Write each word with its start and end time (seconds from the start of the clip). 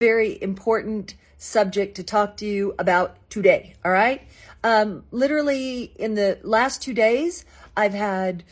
very 0.00 0.36
important 0.42 1.14
subject 1.38 1.94
to 1.96 2.02
talk 2.02 2.36
to 2.36 2.44
you 2.44 2.74
about 2.78 3.16
today. 3.30 3.72
All 3.82 3.90
right. 3.90 4.28
Um, 4.62 5.04
literally, 5.10 5.84
in 5.96 6.12
the 6.12 6.38
last 6.42 6.82
two 6.82 6.92
days, 6.92 7.46
I've 7.74 7.94
had 7.94 8.44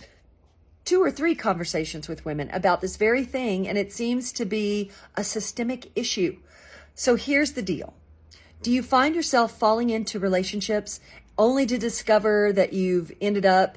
two 0.86 1.02
or 1.02 1.10
three 1.10 1.34
conversations 1.34 2.08
with 2.08 2.24
women 2.24 2.48
about 2.50 2.80
this 2.80 2.96
very 2.96 3.26
thing, 3.26 3.68
and 3.68 3.76
it 3.76 3.92
seems 3.92 4.32
to 4.32 4.46
be 4.46 4.90
a 5.16 5.22
systemic 5.24 5.90
issue. 5.94 6.38
So 6.94 7.14
here's 7.14 7.52
the 7.52 7.62
deal 7.62 7.92
Do 8.62 8.72
you 8.72 8.82
find 8.82 9.14
yourself 9.14 9.58
falling 9.58 9.90
into 9.90 10.18
relationships 10.18 10.98
only 11.36 11.66
to 11.66 11.76
discover 11.76 12.54
that 12.54 12.72
you've 12.72 13.12
ended 13.20 13.44
up 13.44 13.76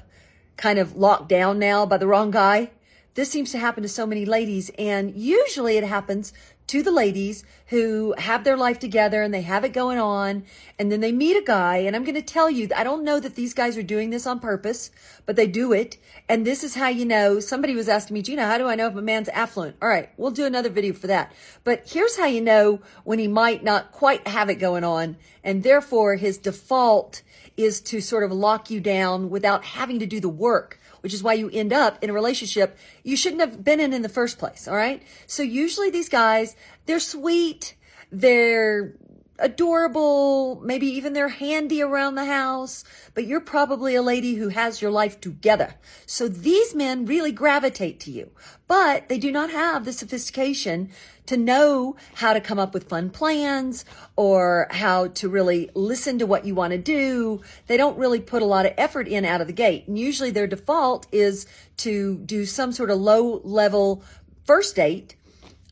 kind 0.56 0.78
of 0.78 0.96
locked 0.96 1.28
down 1.28 1.58
now 1.58 1.84
by 1.84 1.98
the 1.98 2.06
wrong 2.06 2.30
guy? 2.30 2.70
This 3.12 3.30
seems 3.30 3.50
to 3.52 3.58
happen 3.58 3.82
to 3.82 3.90
so 3.90 4.06
many 4.06 4.24
ladies, 4.24 4.70
and 4.78 5.14
usually 5.14 5.76
it 5.76 5.84
happens 5.84 6.32
to 6.68 6.82
the 6.82 6.92
ladies 6.92 7.44
who 7.66 8.14
have 8.16 8.44
their 8.44 8.56
life 8.56 8.78
together 8.78 9.22
and 9.22 9.32
they 9.32 9.42
have 9.42 9.64
it 9.64 9.72
going 9.72 9.98
on, 9.98 10.44
and 10.78 10.90
then 10.90 11.00
they 11.00 11.12
meet 11.12 11.36
a 11.36 11.42
guy. 11.42 11.78
And 11.78 11.94
I'm 11.94 12.04
going 12.04 12.14
to 12.14 12.22
tell 12.22 12.50
you, 12.50 12.68
I 12.74 12.84
don't 12.84 13.04
know 13.04 13.20
that 13.20 13.34
these 13.34 13.52
guys 13.52 13.76
are 13.76 13.82
doing 13.82 14.10
this 14.10 14.26
on 14.26 14.40
purpose, 14.40 14.90
but 15.26 15.36
they 15.36 15.46
do 15.46 15.72
it. 15.72 15.98
And 16.28 16.46
this 16.46 16.64
is 16.64 16.74
how 16.74 16.88
you 16.88 17.04
know. 17.04 17.40
Somebody 17.40 17.74
was 17.74 17.88
asking 17.88 18.14
me, 18.14 18.22
Gina, 18.22 18.46
how 18.46 18.58
do 18.58 18.66
I 18.66 18.74
know 18.74 18.86
if 18.86 18.96
a 18.96 19.02
man's 19.02 19.28
affluent? 19.30 19.76
All 19.82 19.88
right, 19.88 20.10
we'll 20.16 20.30
do 20.30 20.46
another 20.46 20.70
video 20.70 20.94
for 20.94 21.08
that. 21.08 21.32
But 21.64 21.82
here's 21.86 22.16
how 22.16 22.26
you 22.26 22.40
know 22.40 22.80
when 23.04 23.18
he 23.18 23.28
might 23.28 23.64
not 23.64 23.92
quite 23.92 24.26
have 24.26 24.48
it 24.48 24.56
going 24.56 24.84
on, 24.84 25.16
and 25.42 25.62
therefore 25.62 26.16
his 26.16 26.38
default 26.38 27.22
is 27.56 27.80
to 27.80 28.00
sort 28.00 28.24
of 28.24 28.32
lock 28.32 28.70
you 28.70 28.80
down 28.80 29.30
without 29.30 29.64
having 29.64 29.98
to 29.98 30.06
do 30.06 30.20
the 30.20 30.28
work 30.28 30.78
which 31.00 31.14
is 31.14 31.22
why 31.22 31.32
you 31.32 31.50
end 31.50 31.72
up 31.72 32.02
in 32.02 32.10
a 32.10 32.12
relationship 32.12 32.76
you 33.02 33.16
shouldn't 33.16 33.40
have 33.40 33.64
been 33.64 33.80
in 33.80 33.92
in 33.92 34.02
the 34.02 34.08
first 34.08 34.38
place. 34.38 34.68
All 34.68 34.76
right. 34.76 35.02
So 35.26 35.42
usually 35.42 35.90
these 35.90 36.08
guys, 36.08 36.56
they're 36.86 37.00
sweet. 37.00 37.74
They're 38.10 38.94
adorable. 39.38 40.60
Maybe 40.64 40.86
even 40.86 41.12
they're 41.12 41.28
handy 41.28 41.82
around 41.82 42.16
the 42.16 42.24
house, 42.24 42.84
but 43.14 43.26
you're 43.26 43.40
probably 43.40 43.94
a 43.94 44.02
lady 44.02 44.34
who 44.34 44.48
has 44.48 44.82
your 44.82 44.90
life 44.90 45.20
together. 45.20 45.74
So 46.06 46.28
these 46.28 46.74
men 46.74 47.06
really 47.06 47.32
gravitate 47.32 48.00
to 48.00 48.10
you, 48.10 48.30
but 48.66 49.08
they 49.08 49.18
do 49.18 49.30
not 49.30 49.50
have 49.50 49.84
the 49.84 49.92
sophistication 49.92 50.90
to 51.26 51.36
know 51.36 51.94
how 52.14 52.32
to 52.32 52.40
come 52.40 52.58
up 52.58 52.74
with 52.74 52.88
fun 52.88 53.10
plans 53.10 53.84
or 54.16 54.66
how 54.70 55.08
to 55.08 55.28
really 55.28 55.70
listen 55.74 56.18
to 56.18 56.26
what 56.26 56.44
you 56.44 56.54
want 56.54 56.72
to 56.72 56.78
do. 56.78 57.40
They 57.66 57.76
don't 57.76 57.98
really 57.98 58.20
put 58.20 58.42
a 58.42 58.46
lot 58.46 58.66
of 58.66 58.72
effort 58.76 59.06
in 59.06 59.24
out 59.24 59.40
of 59.40 59.46
the 59.46 59.52
gate. 59.52 59.86
And 59.86 59.98
usually 59.98 60.30
their 60.30 60.46
default 60.46 61.06
is 61.12 61.46
to 61.78 62.18
do 62.18 62.46
some 62.46 62.72
sort 62.72 62.90
of 62.90 62.98
low 62.98 63.40
level 63.44 64.02
first 64.44 64.74
date 64.74 65.14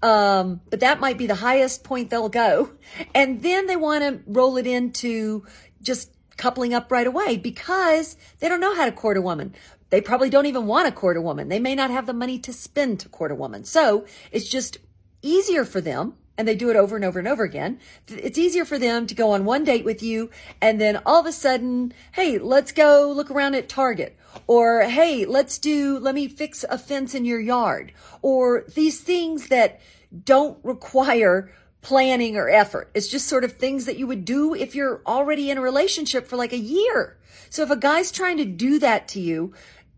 um, 0.02 0.60
but 0.68 0.80
that 0.80 1.00
might 1.00 1.18
be 1.18 1.26
the 1.26 1.34
highest 1.34 1.84
point 1.84 2.10
they'll 2.10 2.28
go. 2.28 2.70
And 3.14 3.42
then 3.42 3.66
they 3.66 3.76
want 3.76 4.02
to 4.02 4.20
roll 4.26 4.56
it 4.56 4.66
into 4.66 5.46
just 5.82 6.12
coupling 6.36 6.74
up 6.74 6.92
right 6.92 7.06
away 7.06 7.36
because 7.36 8.16
they 8.38 8.48
don't 8.48 8.60
know 8.60 8.74
how 8.74 8.84
to 8.84 8.92
court 8.92 9.16
a 9.16 9.22
woman. 9.22 9.54
They 9.90 10.00
probably 10.00 10.30
don't 10.30 10.46
even 10.46 10.66
want 10.66 10.86
to 10.86 10.92
court 10.92 11.16
a 11.16 11.22
woman. 11.22 11.48
They 11.48 11.60
may 11.60 11.74
not 11.74 11.90
have 11.90 12.06
the 12.06 12.12
money 12.12 12.38
to 12.40 12.52
spend 12.52 13.00
to 13.00 13.08
court 13.08 13.30
a 13.30 13.36
woman. 13.36 13.64
So 13.64 14.06
it's 14.32 14.48
just 14.48 14.78
easier 15.22 15.64
for 15.64 15.80
them 15.80 16.14
and 16.38 16.46
they 16.46 16.54
do 16.54 16.70
it 16.70 16.76
over 16.76 16.96
and 16.96 17.04
over 17.04 17.18
and 17.18 17.28
over 17.28 17.44
again. 17.44 17.78
It's 18.08 18.38
easier 18.38 18.64
for 18.64 18.78
them 18.78 19.06
to 19.06 19.14
go 19.14 19.30
on 19.30 19.44
one 19.44 19.64
date 19.64 19.84
with 19.84 20.02
you 20.02 20.30
and 20.60 20.80
then 20.80 21.00
all 21.06 21.20
of 21.20 21.26
a 21.26 21.32
sudden, 21.32 21.92
hey, 22.12 22.38
let's 22.38 22.72
go 22.72 23.12
look 23.14 23.30
around 23.30 23.54
at 23.54 23.68
Target. 23.68 24.16
Or, 24.46 24.82
hey, 24.82 25.24
let's 25.24 25.58
do, 25.58 25.98
let 25.98 26.14
me 26.14 26.28
fix 26.28 26.64
a 26.68 26.78
fence 26.78 27.14
in 27.14 27.24
your 27.24 27.40
yard. 27.40 27.92
Or 28.22 28.64
these 28.74 29.00
things 29.00 29.48
that 29.48 29.80
don't 30.24 30.58
require 30.62 31.50
planning 31.80 32.36
or 32.36 32.48
effort. 32.48 32.90
It's 32.94 33.08
just 33.08 33.28
sort 33.28 33.44
of 33.44 33.52
things 33.52 33.84
that 33.86 33.98
you 33.98 34.06
would 34.06 34.24
do 34.24 34.54
if 34.54 34.74
you're 34.74 35.02
already 35.06 35.50
in 35.50 35.58
a 35.58 35.60
relationship 35.60 36.26
for 36.26 36.36
like 36.36 36.52
a 36.52 36.58
year. 36.58 37.16
So 37.48 37.62
if 37.62 37.70
a 37.70 37.76
guy's 37.76 38.10
trying 38.10 38.38
to 38.38 38.44
do 38.44 38.78
that 38.80 39.08
to 39.08 39.20
you 39.20 39.54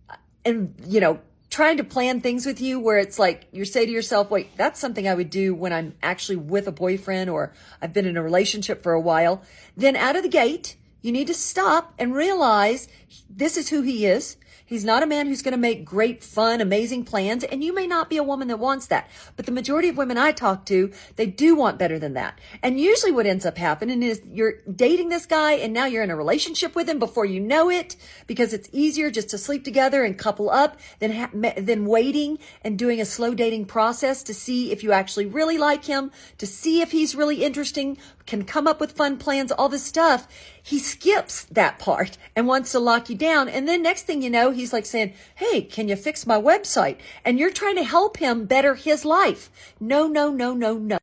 uh, 0.09 0.17
and, 0.45 0.75
you 0.87 1.01
know, 1.01 1.21
trying 1.59 1.77
to 1.77 1.83
plan 1.83 2.21
things 2.21 2.47
with 2.47 2.61
you 2.61 2.79
where 2.79 2.99
it's 2.99 3.19
like 3.19 3.49
you 3.51 3.65
say 3.65 3.85
to 3.85 3.91
yourself, 3.91 4.31
wait, 4.31 4.57
that's 4.57 4.79
something 4.79 5.09
I 5.09 5.15
would 5.15 5.29
do 5.29 5.57
when 5.57 5.73
I'm 5.73 5.93
actually 6.05 6.37
with 6.37 6.69
a 6.69 6.71
boyfriend 6.71 7.29
or 7.29 7.53
I've 7.83 7.93
been 7.93 8.07
in 8.07 8.17
a 8.17 8.23
relationship 8.23 8.85
for 8.85 8.93
a 8.93 9.01
while, 9.01 9.43
then 9.77 9.97
out 9.97 10.15
of 10.15 10.23
the 10.23 10.29
gate, 10.29 10.77
you 11.03 11.13
need 11.13 11.27
to 11.29 11.35
stop 11.35 11.95
and 11.99 12.15
realize 12.15 12.89
this 13.29 13.57
is 13.57 13.69
who 13.69 13.83
he 13.83 14.07
is. 14.07 14.37
He's 14.69 14.85
not 14.85 15.03
a 15.03 15.07
man 15.07 15.27
who's 15.27 15.41
going 15.41 15.53
to 15.53 15.59
make 15.59 15.83
great, 15.83 16.23
fun, 16.23 16.61
amazing 16.61 17.07
plans. 17.07 17.43
And 17.43 17.65
you 17.65 17.75
may 17.75 17.87
not 17.87 18.11
be 18.11 18.19
a 18.19 18.23
woman 18.23 18.49
that 18.49 18.59
wants 18.59 18.89
that. 18.89 19.09
But 19.35 19.47
the 19.47 19.53
majority 19.53 19.89
of 19.89 19.97
women 19.97 20.19
I 20.19 20.31
talk 20.31 20.67
to, 20.67 20.93
they 21.17 21.25
do 21.25 21.57
want 21.57 21.79
better 21.79 21.99
than 21.99 22.13
that. 22.13 22.39
And 22.63 22.79
usually 22.79 23.11
what 23.11 23.25
ends 23.25 23.47
up 23.47 23.57
happening 23.57 24.03
is 24.03 24.21
you're 24.31 24.61
dating 24.71 25.09
this 25.09 25.25
guy 25.25 25.53
and 25.53 25.73
now 25.73 25.87
you're 25.87 26.03
in 26.03 26.11
a 26.11 26.17
relationship 26.17 26.75
with 26.75 26.87
him 26.87 26.99
before 26.99 27.25
you 27.25 27.41
know 27.41 27.71
it 27.71 27.97
because 28.27 28.53
it's 28.53 28.69
easier 28.71 29.11
just 29.11 29.31
to 29.31 29.39
sleep 29.39 29.65
together 29.65 30.05
and 30.05 30.19
couple 30.19 30.51
up 30.51 30.77
than, 30.99 31.13
ha- 31.13 31.31
than 31.57 31.87
waiting 31.87 32.39
and 32.61 32.79
doing 32.79 33.01
a 33.01 33.07
slow 33.07 33.33
dating 33.33 33.65
process 33.65 34.23
to 34.25 34.35
see 34.35 34.71
if 34.71 34.83
you 34.83 34.93
actually 34.93 35.25
really 35.25 35.57
like 35.57 35.87
him, 35.87 36.11
to 36.37 36.47
see 36.47 36.83
if 36.83 36.93
he's 36.93 37.15
really 37.15 37.43
interesting, 37.43 37.97
can 38.29 38.45
come 38.45 38.67
up 38.67 38.79
with 38.79 38.93
fun 38.93 39.17
plans, 39.17 39.51
all 39.51 39.69
this 39.69 39.83
stuff. 39.83 40.29
He 40.63 40.79
skips 40.79 41.45
that 41.45 41.79
part 41.79 42.19
and 42.37 42.47
wants 42.47 42.73
to 42.73 42.79
lock 42.79 43.09
you 43.09 43.17
down. 43.17 43.49
And 43.49 43.67
then 43.67 43.83
next 43.83 44.03
thing 44.03 44.21
you 44.23 44.29
know, 44.29 44.51
he's 44.51 44.73
like 44.73 44.85
saying, 44.85 45.15
Hey, 45.35 45.63
can 45.63 45.89
you 45.89 45.97
fix 45.97 46.27
my 46.27 46.41
website? 46.41 46.99
And 47.25 47.39
you're 47.39 47.51
trying 47.51 47.77
to 47.77 47.85
help 47.85 48.19
him 48.19 48.45
better 48.45 48.75
his 48.75 49.05
life. 49.05 49.51
No, 49.81 50.07
no, 50.07 50.31
no, 50.31 50.53
no, 50.53 50.75
no. 50.75 50.97